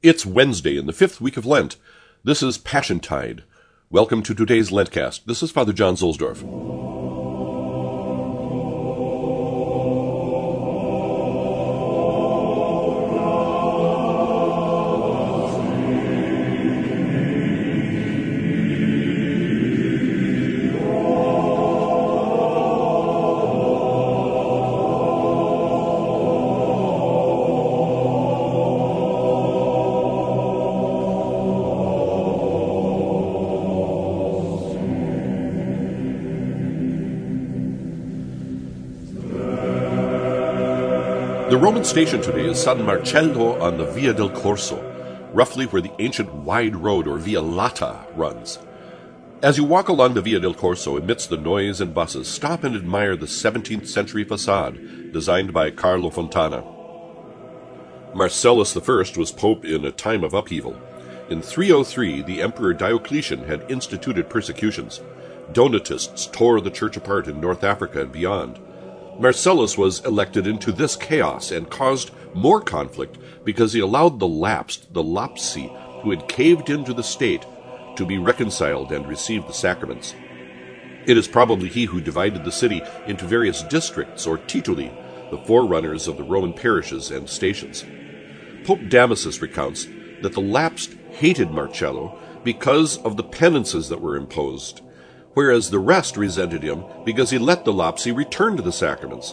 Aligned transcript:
It's 0.00 0.24
Wednesday 0.24 0.78
in 0.78 0.86
the 0.86 0.92
fifth 0.92 1.20
week 1.20 1.36
of 1.36 1.44
Lent. 1.44 1.74
This 2.22 2.40
is 2.40 2.56
Passiontide. 2.56 3.42
Welcome 3.90 4.22
to 4.22 4.32
today's 4.32 4.70
LENTCAzT. 4.70 5.24
This 5.24 5.42
is 5.42 5.50
Father 5.50 5.72
John 5.72 5.96
Zuhlsdorf. 5.96 6.77
The 41.48 41.56
Roman 41.56 41.82
station 41.82 42.20
today 42.20 42.44
is 42.44 42.62
San 42.62 42.84
Marcello 42.84 43.58
on 43.58 43.78
the 43.78 43.86
Via 43.86 44.12
del 44.12 44.28
Corso, 44.28 44.82
roughly 45.32 45.64
where 45.64 45.80
the 45.80 45.94
ancient 45.98 46.30
wide 46.34 46.76
road 46.76 47.08
or 47.08 47.16
Via 47.16 47.40
Lata 47.40 48.04
runs. 48.14 48.58
As 49.42 49.56
you 49.56 49.64
walk 49.64 49.88
along 49.88 50.12
the 50.12 50.20
Via 50.20 50.40
del 50.40 50.52
Corso 50.52 50.98
amidst 50.98 51.30
the 51.30 51.38
noise 51.38 51.80
and 51.80 51.94
buses, 51.94 52.28
stop 52.28 52.64
and 52.64 52.76
admire 52.76 53.16
the 53.16 53.24
17th 53.24 53.88
century 53.88 54.24
facade 54.24 55.10
designed 55.10 55.54
by 55.54 55.70
Carlo 55.70 56.10
Fontana. 56.10 56.62
Marcellus 58.14 58.76
I 58.76 59.18
was 59.18 59.32
pope 59.32 59.64
in 59.64 59.86
a 59.86 59.90
time 59.90 60.24
of 60.24 60.34
upheaval. 60.34 60.78
In 61.30 61.40
303, 61.40 62.20
the 62.20 62.42
Emperor 62.42 62.74
Diocletian 62.74 63.44
had 63.44 63.70
instituted 63.70 64.28
persecutions. 64.28 65.00
Donatists 65.54 66.26
tore 66.26 66.60
the 66.60 66.70
church 66.70 66.98
apart 66.98 67.26
in 67.26 67.40
North 67.40 67.64
Africa 67.64 68.02
and 68.02 68.12
beyond. 68.12 68.60
Marcellus 69.18 69.76
was 69.76 70.04
elected 70.04 70.46
into 70.46 70.70
this 70.70 70.94
chaos 70.94 71.50
and 71.50 71.68
caused 71.68 72.12
more 72.34 72.60
conflict 72.60 73.18
because 73.44 73.72
he 73.72 73.80
allowed 73.80 74.20
the 74.20 74.28
lapsed, 74.28 74.94
the 74.94 75.02
lapsi, 75.02 75.68
who 76.02 76.10
had 76.10 76.28
caved 76.28 76.70
into 76.70 76.94
the 76.94 77.02
state, 77.02 77.44
to 77.96 78.06
be 78.06 78.16
reconciled 78.16 78.92
and 78.92 79.08
receive 79.08 79.44
the 79.46 79.52
sacraments. 79.52 80.14
It 81.04 81.16
is 81.16 81.26
probably 81.26 81.68
he 81.68 81.86
who 81.86 82.00
divided 82.00 82.44
the 82.44 82.52
city 82.52 82.80
into 83.06 83.24
various 83.24 83.64
districts 83.64 84.24
or 84.24 84.38
tituli, 84.38 84.92
the 85.32 85.38
forerunners 85.38 86.06
of 86.06 86.16
the 86.16 86.22
Roman 86.22 86.52
parishes 86.52 87.10
and 87.10 87.28
stations. 87.28 87.84
Pope 88.64 88.88
Damasus 88.88 89.42
recounts 89.42 89.88
that 90.22 90.32
the 90.32 90.40
lapsed 90.40 90.94
hated 91.10 91.50
Marcello 91.50 92.16
because 92.44 92.98
of 92.98 93.16
the 93.16 93.24
penances 93.24 93.88
that 93.88 94.00
were 94.00 94.16
imposed 94.16 94.82
whereas 95.38 95.70
the 95.70 95.78
rest 95.78 96.16
resented 96.16 96.64
him 96.64 96.82
because 97.04 97.30
he 97.30 97.38
let 97.38 97.64
the 97.64 97.72
Lapsi 97.72 98.12
return 98.12 98.56
to 98.56 98.62
the 98.62 98.72
sacraments. 98.72 99.32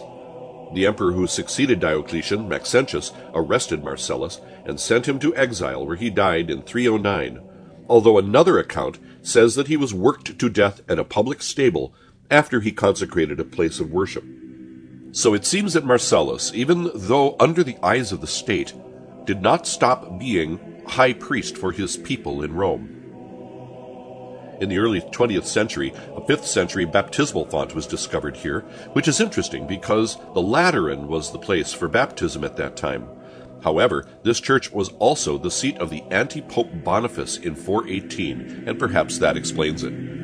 The 0.72 0.86
emperor 0.86 1.10
who 1.10 1.26
succeeded 1.26 1.80
Diocletian, 1.80 2.48
Maxentius, 2.48 3.10
arrested 3.34 3.82
Marcellus 3.82 4.40
and 4.64 4.78
sent 4.78 5.08
him 5.08 5.18
to 5.18 5.34
exile 5.34 5.84
where 5.84 5.96
he 5.96 6.08
died 6.08 6.48
in 6.48 6.62
309, 6.62 7.40
although 7.88 8.18
another 8.18 8.56
account 8.56 9.00
says 9.20 9.56
that 9.56 9.66
he 9.66 9.76
was 9.76 9.92
worked 9.92 10.38
to 10.38 10.48
death 10.48 10.80
at 10.88 11.00
a 11.00 11.02
public 11.02 11.42
stable 11.42 11.92
after 12.30 12.60
he 12.60 12.70
consecrated 12.70 13.40
a 13.40 13.44
place 13.44 13.80
of 13.80 13.90
worship. 13.90 14.22
So 15.10 15.34
it 15.34 15.44
seems 15.44 15.72
that 15.72 15.84
Marcellus, 15.84 16.52
even 16.54 16.88
though 16.94 17.34
under 17.40 17.64
the 17.64 17.78
eyes 17.82 18.12
of 18.12 18.20
the 18.20 18.28
state, 18.28 18.74
did 19.24 19.42
not 19.42 19.66
stop 19.66 20.20
being 20.20 20.84
high 20.86 21.14
priest 21.14 21.58
for 21.58 21.72
his 21.72 21.96
people 21.96 22.44
in 22.44 22.54
Rome. 22.54 22.96
In 24.60 24.70
the 24.70 24.78
early 24.78 25.02
20th 25.02 25.44
century, 25.44 25.92
a 26.14 26.20
5th 26.20 26.44
century 26.44 26.86
baptismal 26.86 27.46
font 27.46 27.74
was 27.74 27.86
discovered 27.86 28.36
here, 28.36 28.60
which 28.94 29.06
is 29.06 29.20
interesting 29.20 29.66
because 29.66 30.16
the 30.32 30.40
Lateran 30.40 31.08
was 31.08 31.30
the 31.30 31.38
place 31.38 31.74
for 31.74 31.88
baptism 31.88 32.42
at 32.42 32.56
that 32.56 32.76
time. 32.76 33.06
However, 33.62 34.06
this 34.22 34.40
church 34.40 34.72
was 34.72 34.90
also 34.98 35.36
the 35.36 35.50
seat 35.50 35.76
of 35.78 35.90
the 35.90 36.02
anti 36.10 36.40
Pope 36.40 36.70
Boniface 36.84 37.36
in 37.36 37.54
418, 37.54 38.64
and 38.66 38.78
perhaps 38.78 39.18
that 39.18 39.36
explains 39.36 39.82
it. 39.82 40.15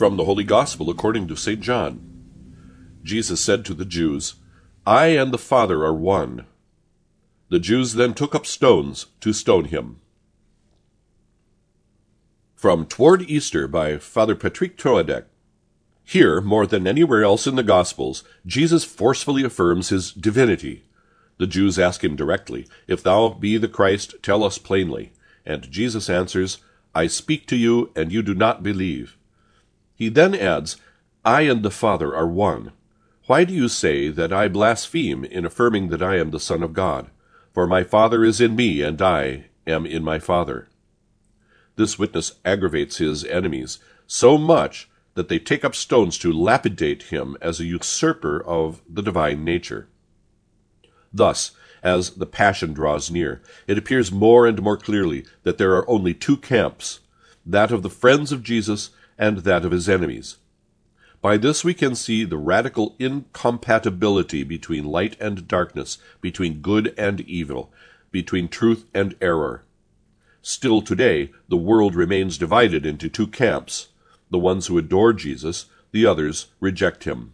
From 0.00 0.16
the 0.16 0.24
Holy 0.24 0.44
Gospel 0.44 0.88
according 0.88 1.28
to 1.28 1.36
St. 1.36 1.60
John. 1.60 2.00
Jesus 3.02 3.38
said 3.38 3.66
to 3.66 3.74
the 3.74 3.84
Jews, 3.84 4.36
I 4.86 5.08
and 5.08 5.30
the 5.30 5.36
Father 5.36 5.84
are 5.84 5.92
one. 5.92 6.46
The 7.50 7.58
Jews 7.58 7.92
then 7.92 8.14
took 8.14 8.34
up 8.34 8.46
stones 8.46 9.08
to 9.20 9.34
stone 9.34 9.66
him. 9.66 10.00
From 12.54 12.86
Toward 12.86 13.28
Easter 13.28 13.68
by 13.68 13.98
Father 13.98 14.34
Patrick 14.34 14.78
Troadec. 14.78 15.24
Here, 16.02 16.40
more 16.40 16.66
than 16.66 16.86
anywhere 16.86 17.22
else 17.22 17.46
in 17.46 17.56
the 17.56 17.62
Gospels, 17.62 18.24
Jesus 18.46 18.84
forcefully 18.84 19.44
affirms 19.44 19.90
his 19.90 20.12
divinity. 20.12 20.82
The 21.36 21.46
Jews 21.46 21.78
ask 21.78 22.02
him 22.02 22.16
directly, 22.16 22.66
If 22.88 23.02
thou 23.02 23.28
be 23.28 23.58
the 23.58 23.68
Christ, 23.68 24.14
tell 24.22 24.44
us 24.44 24.56
plainly. 24.56 25.12
And 25.44 25.70
Jesus 25.70 26.08
answers, 26.08 26.56
I 26.94 27.06
speak 27.06 27.46
to 27.48 27.56
you, 27.56 27.92
and 27.94 28.10
you 28.10 28.22
do 28.22 28.32
not 28.34 28.62
believe. 28.62 29.18
He 30.00 30.08
then 30.08 30.34
adds, 30.34 30.78
I 31.26 31.42
and 31.42 31.62
the 31.62 31.70
Father 31.70 32.16
are 32.16 32.26
one. 32.26 32.72
Why 33.26 33.44
do 33.44 33.52
you 33.52 33.68
say 33.68 34.08
that 34.08 34.32
I 34.32 34.48
blaspheme 34.48 35.26
in 35.26 35.44
affirming 35.44 35.90
that 35.90 36.02
I 36.02 36.16
am 36.16 36.30
the 36.30 36.40
Son 36.40 36.62
of 36.62 36.72
God? 36.72 37.10
For 37.52 37.66
my 37.66 37.84
Father 37.84 38.24
is 38.24 38.40
in 38.40 38.56
me, 38.56 38.80
and 38.80 39.02
I 39.02 39.50
am 39.66 39.84
in 39.84 40.02
my 40.02 40.18
Father. 40.18 40.70
This 41.76 41.98
witness 41.98 42.36
aggravates 42.46 42.96
his 42.96 43.26
enemies 43.26 43.78
so 44.06 44.38
much 44.38 44.88
that 45.16 45.28
they 45.28 45.38
take 45.38 45.66
up 45.66 45.74
stones 45.74 46.16
to 46.20 46.32
lapidate 46.32 47.02
him 47.02 47.36
as 47.42 47.60
a 47.60 47.66
usurper 47.66 48.42
of 48.42 48.80
the 48.88 49.02
divine 49.02 49.44
nature. 49.44 49.86
Thus, 51.12 51.50
as 51.82 52.12
the 52.12 52.24
Passion 52.24 52.72
draws 52.72 53.10
near, 53.10 53.42
it 53.66 53.76
appears 53.76 54.10
more 54.10 54.46
and 54.46 54.62
more 54.62 54.78
clearly 54.78 55.26
that 55.42 55.58
there 55.58 55.74
are 55.74 55.88
only 55.90 56.14
two 56.14 56.38
camps 56.38 57.00
that 57.44 57.70
of 57.70 57.82
the 57.82 57.90
friends 57.90 58.32
of 58.32 58.42
Jesus 58.42 58.90
and 59.20 59.38
that 59.38 59.64
of 59.64 59.70
his 59.70 59.88
enemies. 59.88 60.38
By 61.20 61.36
this 61.36 61.62
we 61.62 61.74
can 61.74 61.94
see 61.94 62.24
the 62.24 62.38
radical 62.38 62.96
incompatibility 62.98 64.42
between 64.42 64.84
light 64.86 65.16
and 65.20 65.46
darkness, 65.46 65.98
between 66.22 66.62
good 66.62 66.94
and 66.96 67.20
evil, 67.20 67.70
between 68.10 68.48
truth 68.48 68.86
and 68.94 69.14
error. 69.20 69.62
Still 70.40 70.80
today, 70.80 71.30
the 71.48 71.58
world 71.58 71.94
remains 71.94 72.38
divided 72.38 72.86
into 72.86 73.08
two 73.08 73.26
camps 73.26 73.88
the 74.30 74.38
ones 74.38 74.68
who 74.68 74.78
adore 74.78 75.12
Jesus, 75.12 75.66
the 75.90 76.06
others 76.06 76.46
reject 76.60 77.04
him. 77.04 77.32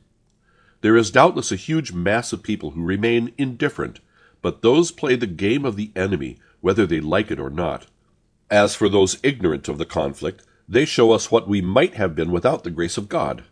There 0.81 0.97
is 0.97 1.11
doubtless 1.11 1.53
a 1.53 1.57
huge 1.57 1.93
mass 1.93 2.33
of 2.33 2.43
people 2.43 2.71
who 2.71 2.83
remain 2.83 3.33
indifferent, 3.37 4.01
but 4.41 4.63
those 4.63 4.91
play 4.91 5.15
the 5.15 5.27
game 5.27 5.65
of 5.65 5.77
the 5.77 5.93
enemy, 5.95 6.39
whether 6.61 6.87
they 6.87 7.01
like 7.01 7.31
it 7.31 7.39
or 7.39 7.51
not. 7.51 7.87
As 8.51 8.75
for 8.75 8.89
those 8.89 9.19
ignorant 9.23 9.69
of 9.69 9.77
the 9.77 9.85
conflict, 9.85 10.43
they 10.69 10.85
show 10.85 11.13
us 11.13 11.31
what 11.31 11.49
we 11.49 11.61
might 11.61 11.95
have 11.95 12.15
been 12.15 12.31
without 12.31 12.65
the 12.65 12.71
grace 12.71 12.97
of 12.97 13.09
God. 13.09 13.45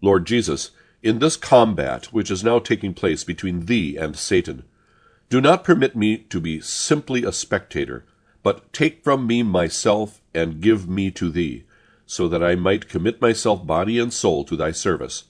Lord 0.00 0.26
Jesus, 0.26 0.70
in 1.02 1.18
this 1.18 1.36
combat 1.36 2.06
which 2.06 2.30
is 2.30 2.44
now 2.44 2.58
taking 2.58 2.94
place 2.94 3.24
between 3.24 3.66
thee 3.66 3.96
and 3.96 4.16
Satan, 4.16 4.64
do 5.28 5.40
not 5.40 5.64
permit 5.64 5.96
me 5.96 6.18
to 6.18 6.40
be 6.40 6.60
simply 6.60 7.24
a 7.24 7.32
spectator, 7.32 8.04
but 8.42 8.72
take 8.72 9.02
from 9.02 9.26
me 9.26 9.42
myself 9.42 10.20
and 10.32 10.60
give 10.60 10.88
me 10.88 11.10
to 11.12 11.30
thee, 11.30 11.64
so 12.06 12.28
that 12.28 12.42
I 12.42 12.54
might 12.54 12.88
commit 12.88 13.20
myself 13.20 13.66
body 13.66 13.98
and 13.98 14.12
soul 14.12 14.44
to 14.44 14.56
thy 14.56 14.70
service. 14.70 15.24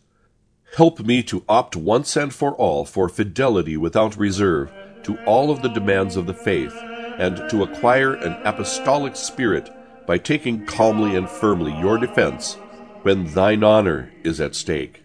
Help 0.77 1.01
me 1.01 1.23
to 1.23 1.45
opt 1.49 1.77
once 1.77 2.17
and 2.17 2.35
for 2.35 2.55
all 2.55 2.85
for 2.85 3.09
fidelity 3.09 3.77
without 3.77 4.17
reserve 4.19 4.71
to 5.05 5.17
all 5.25 5.51
of 5.51 5.63
the 5.63 5.69
demands 5.69 6.17
of 6.17 6.27
the 6.27 6.35
faith, 6.35 6.75
and 7.19 7.49
to 7.49 7.63
acquire 7.63 8.15
an 8.15 8.33
apostolic 8.45 9.17
spirit 9.17 9.71
by 10.07 10.19
taking 10.19 10.65
calmly 10.67 11.17
and 11.17 11.29
firmly 11.29 11.73
your 11.79 11.99
defense 11.99 12.55
when 13.03 13.25
thine 13.35 13.63
honor 13.63 14.13
is 14.25 14.41
at 14.41 14.55
stake. 14.55 15.03